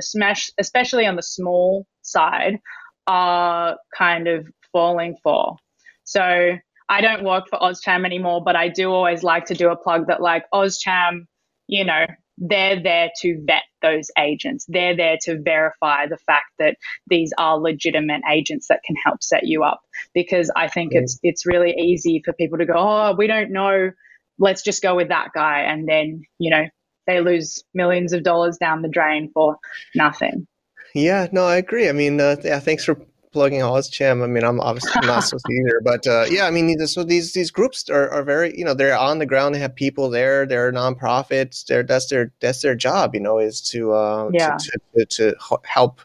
[0.60, 2.60] especially on the small side,
[3.08, 5.56] are kind of falling for.
[6.04, 6.58] So
[6.90, 10.08] I don't work for OzCham anymore, but I do always like to do a plug
[10.08, 11.28] that like OzCham,
[11.68, 12.06] you know,
[12.38, 14.66] they're there to vet those agents.
[14.68, 19.46] They're there to verify the fact that these are legitimate agents that can help set
[19.46, 19.82] you up.
[20.14, 23.92] Because I think it's it's really easy for people to go, oh, we don't know,
[24.40, 26.66] let's just go with that guy, and then you know
[27.06, 29.58] they lose millions of dollars down the drain for
[29.96, 30.48] nothing.
[30.96, 31.90] Yeah, no, I agree.
[31.90, 32.98] I mean, uh, yeah, thanks for
[33.34, 34.24] plugging OzCham.
[34.24, 37.34] I mean, I'm obviously not supposed to either, but uh, yeah, I mean, so these
[37.34, 39.56] these groups are, are very, you know, they're on the ground.
[39.56, 40.46] They have people there.
[40.46, 41.66] They're nonprofits.
[41.66, 43.14] They're that's their that's their job.
[43.14, 44.56] You know, is to uh, yeah.
[44.58, 46.02] to, to, to, help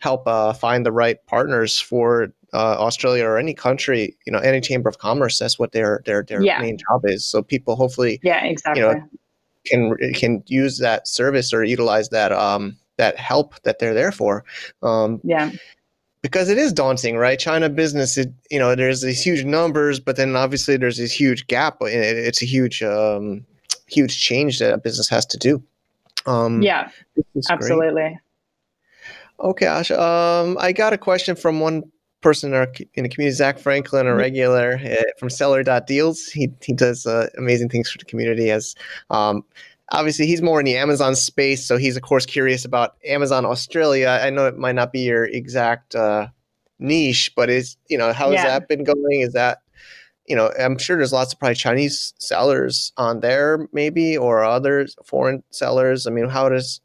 [0.00, 4.16] help uh, find the right partners for uh, Australia or any country.
[4.26, 5.38] You know, any chamber of commerce.
[5.38, 6.60] That's what their their their yeah.
[6.60, 7.24] main job is.
[7.24, 8.82] So people hopefully, yeah, exactly.
[8.82, 9.08] You know,
[9.64, 14.44] can can use that service or utilize that um that help that they're there for.
[14.82, 15.50] Um, yeah
[16.22, 17.38] because it is daunting, right?
[17.38, 21.46] China business, it, you know, there's these huge numbers, but then obviously there's this huge
[21.48, 21.78] gap.
[21.82, 23.44] It, it's a huge, um,
[23.88, 25.62] huge change that a business has to do.
[26.26, 26.88] Um, yeah,
[27.50, 27.92] absolutely.
[27.92, 28.16] Great.
[29.40, 29.98] Okay, Asha.
[29.98, 31.82] Um, I got a question from one
[32.20, 34.18] person in, our, in the community, Zach Franklin, a mm-hmm.
[34.18, 36.26] regular uh, from Seller.deals.
[36.26, 38.52] He he does uh, amazing things for the community.
[38.52, 38.76] As
[39.10, 39.44] um,
[39.92, 44.20] obviously he's more in the Amazon space, so he's of course curious about Amazon Australia.
[44.22, 46.28] I know it might not be your exact uh,
[46.78, 48.46] niche, but is you know how has yeah.
[48.46, 49.20] that been going?
[49.20, 49.58] Is that
[50.26, 54.86] you know I'm sure there's lots of probably Chinese sellers on there, maybe or other
[55.04, 56.06] foreign sellers.
[56.06, 56.80] I mean, how does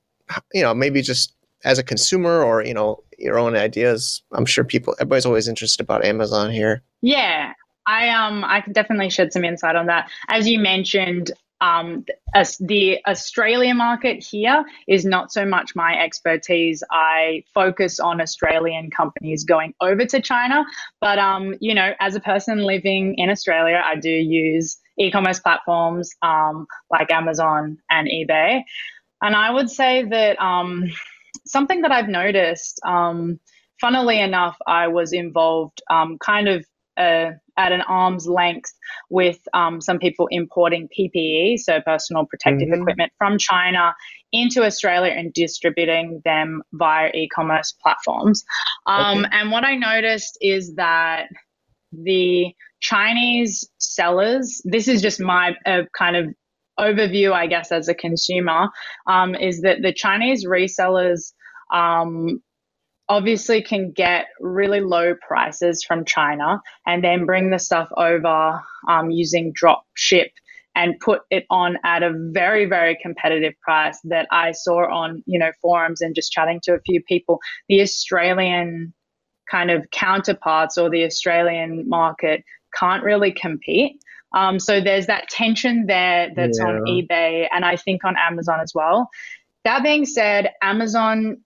[0.54, 4.22] you know maybe just as a consumer or you know your own ideas.
[4.32, 6.84] I'm sure people, everybody's always interested about Amazon here.
[7.02, 7.54] Yeah,
[7.86, 10.10] I um I can definitely shed some insight on that.
[10.30, 12.06] As you mentioned, um,
[12.60, 16.84] the Australian market here is not so much my expertise.
[16.92, 20.66] I focus on Australian companies going over to China,
[21.02, 26.12] but um, you know, as a person living in Australia, I do use e-commerce platforms
[26.22, 28.62] um, like Amazon and eBay,
[29.22, 30.86] and I would say that um,
[31.46, 32.80] something that I've noticed.
[32.86, 33.40] Um,
[33.80, 36.66] funnily enough, I was involved um, kind of
[36.98, 38.72] uh, at an arm's length
[39.10, 42.82] with um, some people importing PPE, so personal protective mm-hmm.
[42.82, 43.94] equipment from China
[44.32, 48.44] into Australia and distributing them via e commerce platforms.
[48.86, 49.30] Um, okay.
[49.32, 51.28] And what I noticed is that
[51.92, 56.28] the Chinese sellers, this is just my uh, kind of
[56.80, 58.70] overview, I guess, as a consumer,
[59.08, 61.34] um, is that the Chinese resellers
[61.74, 62.42] um,
[63.10, 69.12] obviously can get really low prices from China and then bring the stuff over um,
[69.12, 70.32] using drop ship
[70.76, 75.40] and put it on at a very very competitive price that I saw on you
[75.40, 77.40] know forums and just chatting to a few people.
[77.70, 78.94] The Australian
[79.50, 82.44] kind of counterparts or the Australian market
[82.78, 84.02] can't really compete.
[84.36, 86.68] Um, so there's that tension there that's yeah.
[86.68, 89.10] on eBay and I think on Amazon as well.
[89.64, 91.38] That being said Amazon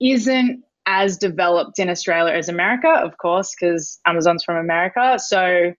[0.00, 5.18] isn't as developed in Australia as America, of course, because Amazon's from America.
[5.18, 5.72] So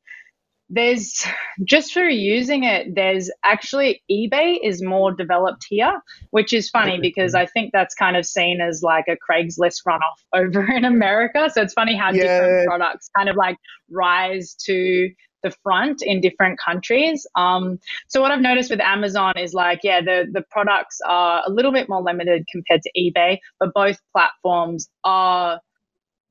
[0.69, 1.25] there's
[1.63, 7.33] just for using it, there's actually eBay is more developed here, which is funny because
[7.35, 9.99] I think that's kind of seen as like a Craigslist runoff
[10.33, 11.49] over in America.
[11.53, 12.23] So it's funny how yeah.
[12.23, 13.57] different products kind of like
[13.89, 15.09] rise to
[15.43, 17.25] the front in different countries.
[17.35, 21.51] Um, so what I've noticed with Amazon is like, yeah, the the products are a
[21.51, 25.59] little bit more limited compared to eBay, but both platforms are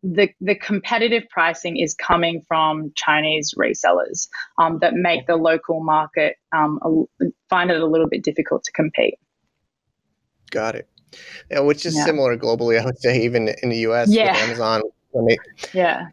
[0.02, 6.36] the the competitive pricing is coming from Chinese resellers um, that make the local market
[6.52, 9.18] um, a, find it a little bit difficult to compete.
[10.50, 10.88] Got it.
[11.50, 12.04] Yeah, which is yeah.
[12.04, 14.10] similar globally, I would say, even in the U.S.
[14.10, 14.32] Yeah.
[14.32, 14.82] with Amazon
[15.24, 15.38] they
[15.72, 16.06] yeah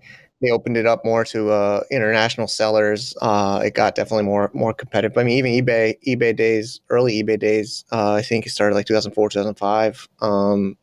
[0.43, 3.15] they opened it up more to uh, international sellers.
[3.21, 5.17] Uh, it got definitely more more competitive.
[5.17, 8.85] I mean, even eBay eBay days, early eBay days, uh, I think it started like
[8.85, 10.09] 2004, 2005.
[10.21, 10.77] Um,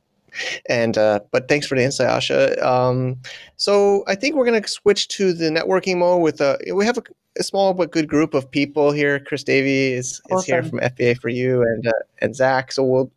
[0.68, 2.60] and uh, but thanks for the insight, Asha.
[2.62, 3.16] Um,
[3.56, 6.58] so I think we're gonna switch to the networking mode with a.
[6.70, 7.02] Uh, we have a,
[7.38, 9.20] a small but good group of people here.
[9.20, 10.38] Chris Davy is, awesome.
[10.38, 12.72] is here from FBA for you and uh, and Zach.
[12.72, 13.12] So we'll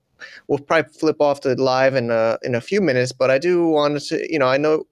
[0.47, 3.11] we'll probably flip off to live in a, in a few minutes.
[3.11, 4.85] But I do want to, you know, I know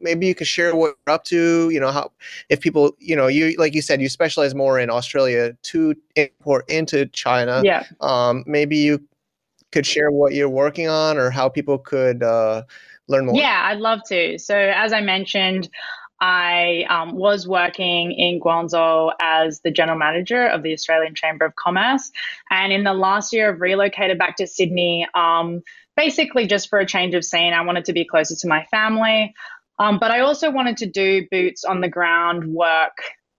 [0.00, 2.10] maybe you could share what you're up to you know how
[2.48, 6.68] if people you know you like you said you specialize more in australia to import
[6.70, 9.00] into china yeah um maybe you
[9.72, 12.62] could share what you're working on or how people could uh,
[13.08, 15.68] learn more yeah i'd love to so as i mentioned
[16.20, 21.54] I um, was working in Guangzhou as the general manager of the Australian Chamber of
[21.56, 22.10] Commerce.
[22.50, 25.62] And in the last year, I've relocated back to Sydney, um,
[25.96, 27.52] basically just for a change of scene.
[27.52, 29.34] I wanted to be closer to my family.
[29.78, 32.96] Um, but I also wanted to do boots on the ground work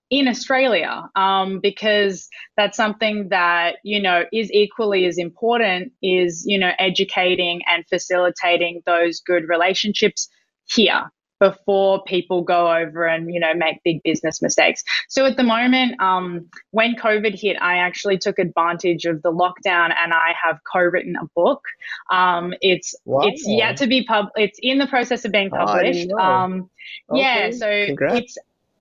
[0.09, 6.57] in Australia um, because that's something that you know is equally as important is you
[6.57, 10.27] know educating and facilitating those good relationships
[10.65, 14.83] here before people go over and you know make big business mistakes.
[15.07, 19.93] So at the moment, um, when COVID hit, I actually took advantage of the lockdown
[19.97, 21.63] and I have co-written a book.
[22.11, 23.21] Um, it's wow.
[23.23, 24.27] it's yet to be pub.
[24.35, 26.11] It's in the process of being published.
[26.11, 26.69] Um,
[27.09, 27.19] okay.
[27.19, 28.19] Yeah, so Congrats.
[28.19, 28.37] it's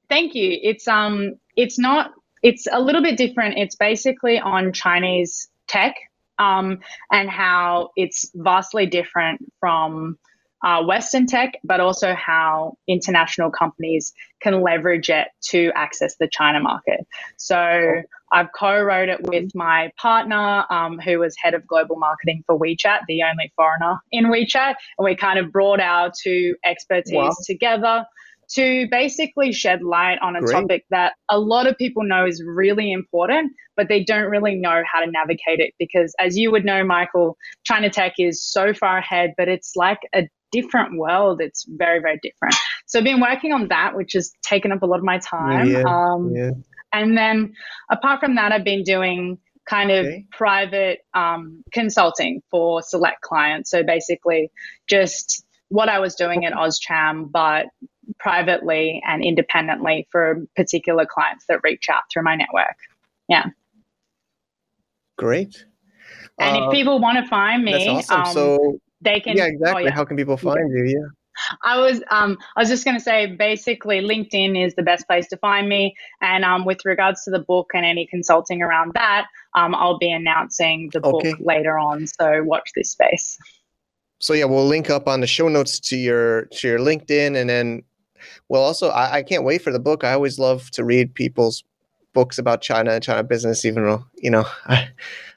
[0.09, 0.59] thank you.
[0.63, 3.59] It's um it's not it's a little bit different.
[3.59, 5.97] It's basically on Chinese tech
[6.39, 10.19] um, and how it's vastly different from
[10.65, 16.61] uh, Western tech, but also how international companies can leverage it to access the China
[16.61, 17.07] market.
[17.37, 22.59] So I've co-wrote it with my partner, um, who was head of global marketing for
[22.59, 27.31] WeChat, the only foreigner in WeChat, and we kind of brought our two expertise wow.
[27.47, 28.05] together
[28.55, 30.53] to basically shed light on a Great.
[30.53, 34.83] topic that a lot of people know is really important, but they don't really know
[34.91, 38.99] how to navigate it because, as you would know, Michael, China tech is so far
[38.99, 41.41] ahead, but it's like a different world.
[41.41, 42.55] It's very, very different.
[42.87, 45.69] So I've been working on that, which has taken up a lot of my time.
[45.69, 46.51] Yeah, um, yeah.
[46.93, 47.53] And then
[47.91, 49.39] apart from that, I've been doing
[49.69, 50.25] kind of okay.
[50.33, 53.71] private um, consulting for select clients.
[53.71, 54.51] So basically,
[54.89, 57.67] just what I was doing at AustCham, but
[58.19, 62.77] privately and independently for particular clients that reach out through my network.
[63.29, 63.47] Yeah.
[65.17, 65.65] Great.
[66.39, 68.21] And uh, if people want to find me, awesome.
[68.21, 69.37] um, so they can.
[69.37, 69.83] Yeah, exactly.
[69.83, 69.95] Oh, yeah.
[69.95, 70.85] How can people find you?
[70.87, 71.09] Yeah.
[71.65, 75.29] I was um, I was just going to say basically LinkedIn is the best place
[75.29, 79.27] to find me, and um, with regards to the book and any consulting around that,
[79.55, 81.31] um, I'll be announcing the okay.
[81.31, 82.07] book later on.
[82.07, 83.39] So watch this space.
[84.21, 87.49] So yeah, we'll link up on the show notes to your to your LinkedIn, and
[87.49, 87.83] then
[88.49, 90.05] well, also I, I can't wait for the book.
[90.05, 91.65] I always love to read people's
[92.13, 94.89] books about China and China business, even though you know I,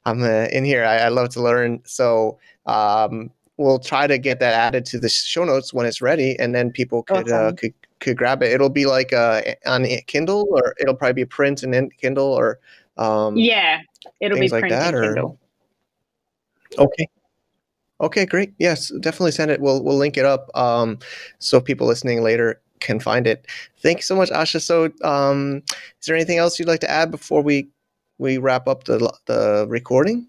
[0.06, 0.84] am uh, in here.
[0.84, 1.82] I, I, love to learn.
[1.86, 6.38] So um, we'll try to get that added to the show notes when it's ready,
[6.40, 7.48] and then people could uh, awesome.
[7.48, 8.52] uh, could could grab it.
[8.52, 12.60] It'll be like uh, on Kindle, or it'll probably be print and in Kindle, or
[12.98, 13.82] um, yeah,
[14.20, 15.40] it'll be like that, or Kindle.
[16.78, 17.08] okay.
[18.02, 18.52] Okay, great.
[18.58, 19.62] Yes, definitely send it.
[19.62, 20.98] We'll we'll link it up um,
[21.38, 23.48] so people listening later can find it.
[23.82, 24.62] Thank you so much, Asha.
[24.62, 27.70] So, um, is there anything else you'd like to add before we
[28.18, 30.28] we wrap up the the recording?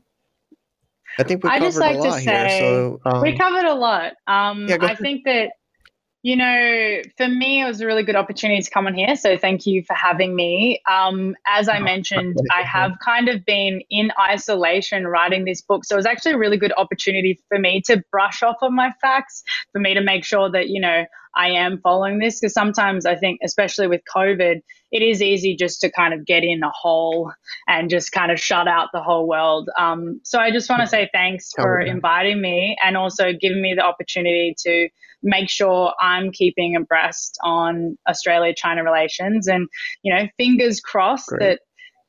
[1.19, 2.49] I think we I covered like a lot say, here.
[2.61, 4.13] So um, we covered a lot.
[4.27, 5.51] Um, yeah, I think that
[6.23, 9.17] you know, for me, it was a really good opportunity to come on here.
[9.17, 10.81] So thank you for having me.
[10.89, 15.85] Um, as I mentioned, I have kind of been in isolation writing this book.
[15.85, 18.93] So it was actually a really good opportunity for me to brush off on my
[19.01, 19.43] facts,
[19.73, 22.41] for me to make sure that, you know, I am following this.
[22.41, 24.61] Because sometimes I think, especially with COVID,
[24.91, 27.33] it is easy just to kind of get in a hole
[27.67, 29.71] and just kind of shut out the whole world.
[29.79, 33.75] Um, so I just want to say thanks for inviting me and also giving me
[33.75, 34.89] the opportunity to
[35.23, 39.47] make sure I'm keeping abreast on Australia China relations.
[39.49, 39.69] And,
[40.03, 41.41] you know, fingers crossed Great.
[41.41, 41.61] that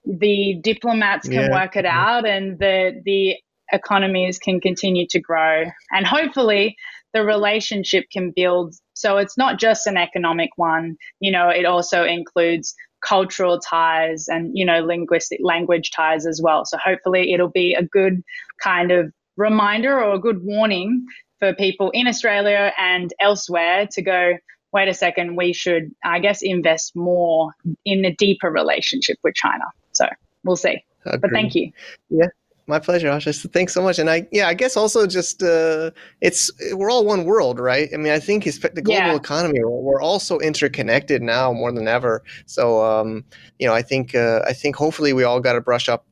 [0.05, 1.51] the diplomats can yeah.
[1.51, 3.35] work it out and the, the
[3.71, 5.63] economies can continue to grow.
[5.91, 6.75] And hopefully
[7.13, 8.75] the relationship can build.
[8.93, 12.75] So it's not just an economic one, you know, it also includes
[13.05, 16.65] cultural ties and, you know, linguistic language ties as well.
[16.65, 18.23] So hopefully it'll be a good
[18.61, 21.05] kind of reminder or a good warning
[21.39, 24.37] for people in Australia and elsewhere to go,
[24.71, 27.51] wait a second, we should, I guess, invest more
[27.85, 29.65] in a deeper relationship with China.
[29.91, 30.05] So
[30.43, 30.83] we'll see.
[31.05, 31.21] Agreed.
[31.21, 31.71] But thank you.
[32.09, 32.27] Yeah.
[32.65, 33.51] My pleasure, Asha.
[33.51, 33.99] Thanks so much.
[33.99, 35.91] And I, yeah, I guess also just uh,
[36.21, 37.89] it's we're all one world, right?
[37.93, 39.15] I mean, I think it's the global yeah.
[39.15, 39.59] economy.
[39.63, 42.23] We're all so interconnected now more than ever.
[42.45, 43.25] So, um,
[43.59, 46.05] you know, I think uh, I think hopefully we all got to brush up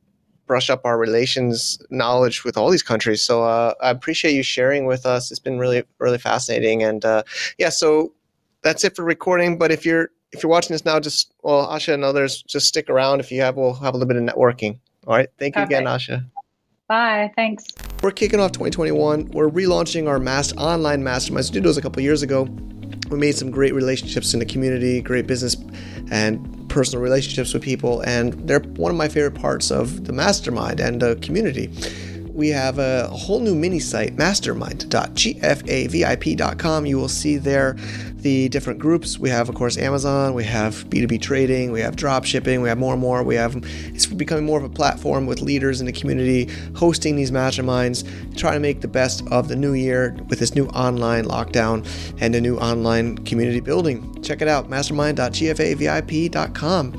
[0.46, 3.22] brush up our relations knowledge with all these countries.
[3.22, 5.30] So uh, I appreciate you sharing with us.
[5.30, 6.82] It's been really really fascinating.
[6.82, 7.22] And uh,
[7.56, 8.12] yeah, so
[8.62, 9.56] that's it for recording.
[9.56, 12.90] But if you're if you're watching this now, just well, Asha and others, just stick
[12.90, 13.20] around.
[13.20, 14.78] If you have, we'll have a little bit of networking.
[15.06, 15.28] All right.
[15.38, 16.26] Thank you again, Asha.
[16.88, 17.32] Bye.
[17.36, 17.64] Thanks.
[18.02, 19.30] We're kicking off 2021.
[19.32, 22.44] We're relaunching our mass online mastermind studios a couple years ago.
[23.10, 25.56] We made some great relationships in the community, great business
[26.10, 30.80] and personal relationships with people, and they're one of my favorite parts of the mastermind
[30.80, 31.70] and the community
[32.34, 36.86] we have a whole new mini site, mastermind.gfavip.com.
[36.86, 37.76] You will see there
[38.16, 39.18] the different groups.
[39.18, 42.78] We have, of course, Amazon, we have B2B trading, we have drop shipping, we have
[42.78, 43.22] more and more.
[43.22, 43.56] We have
[43.94, 48.04] it's becoming more of a platform with leaders in the community hosting these masterminds,
[48.36, 51.86] trying to make the best of the new year with this new online lockdown
[52.20, 54.22] and a new online community building.
[54.22, 56.92] Check it out, mastermind.gfavip.com.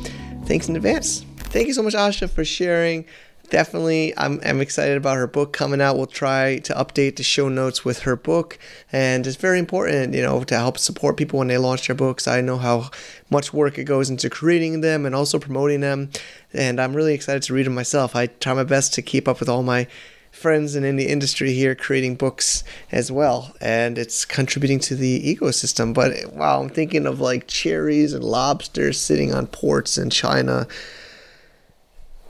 [0.46, 1.26] Thanks in advance.
[1.38, 3.06] Thank you so much, Asha, for sharing
[3.54, 5.95] definitely I'm, I'm excited about her book coming out.
[5.95, 8.58] We'll try to update the show notes with her book
[8.91, 12.28] and it's very important you know to help support people when they launch their books.
[12.28, 12.89] I know how
[13.30, 16.10] much work it goes into creating them and also promoting them
[16.51, 18.16] and i'm really excited to read them myself.
[18.16, 19.86] I try my best to keep up with all my
[20.32, 25.22] friends and in the industry here creating books as well and it's contributing to the
[25.36, 25.93] ecosystem.
[25.93, 30.68] But wow i'm thinking of like cherries and lobsters sitting on ports in china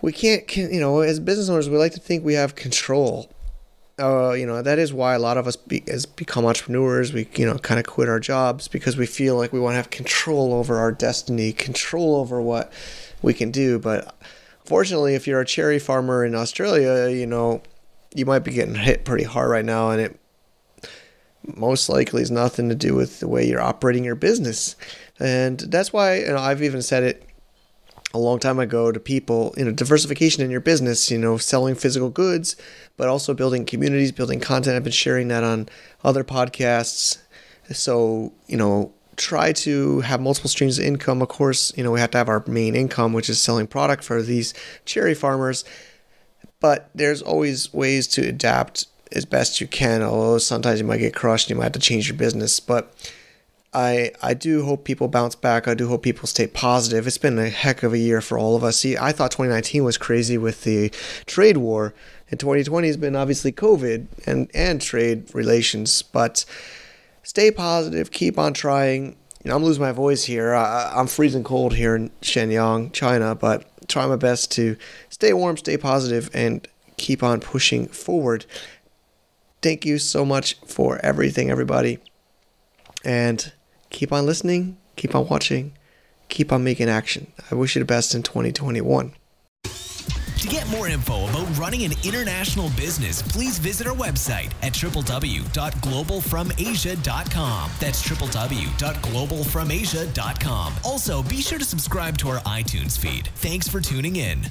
[0.04, 3.32] we can't, you know, as business owners, we like to think we have control.
[3.97, 7.14] Uh, you know, that is why a lot of us be, has become entrepreneurs.
[7.14, 9.78] We, you know, kind of quit our jobs because we feel like we want to
[9.78, 12.74] have control over our destiny, control over what
[13.22, 13.80] we can do.
[13.80, 14.14] But
[14.66, 17.62] fortunately, if you're a cherry farmer in Australia, you know,
[18.14, 20.20] you might be getting hit pretty hard right now, and it
[21.56, 24.76] most likely has nothing to do with the way you're operating your business.
[25.18, 27.30] And that's why, you know, I've even said it
[28.14, 31.74] a long time ago to people, you know, diversification in your business, you know, selling
[31.74, 32.55] physical goods,
[32.95, 34.76] but also building communities, building content.
[34.76, 35.68] I've been sharing that on
[36.03, 37.18] other podcasts.
[37.72, 41.22] So, you know, try to have multiple streams of income.
[41.22, 44.03] Of course, you know, we have to have our main income, which is selling product
[44.03, 44.53] for these
[44.86, 45.66] cherry farmers.
[46.59, 51.16] But there's always ways to adapt as best you can, although sometimes you might get
[51.16, 52.59] crushed, you might have to change your business.
[52.59, 52.93] But
[53.74, 55.67] I I do hope people bounce back.
[55.67, 57.07] I do hope people stay positive.
[57.07, 58.78] It's been a heck of a year for all of us.
[58.78, 60.89] See, I thought 2019 was crazy with the
[61.26, 61.93] trade war,
[62.30, 66.45] And 2020 has been obviously COVID and, and trade relations, but
[67.24, 69.15] stay positive, keep on trying.
[69.43, 70.53] You know, I'm losing my voice here.
[70.53, 74.78] I, I'm freezing cold here in Shenyang, China, but try my best to
[75.09, 76.65] stay warm, stay positive, and
[76.97, 78.45] keep on pushing forward.
[79.61, 81.99] Thank you so much for everything, everybody.
[83.03, 83.51] And
[83.93, 85.71] keep on listening, keep on watching,
[86.27, 87.27] keep on making action.
[87.49, 89.13] I wish you the best in 2021.
[89.63, 97.71] To get more info about running an international business, please visit our website at www.globalfromasia.com.
[97.79, 100.73] That's www.globalfromasia.com.
[100.83, 103.29] Also, be sure to subscribe to our iTunes feed.
[103.35, 104.41] Thanks for tuning in.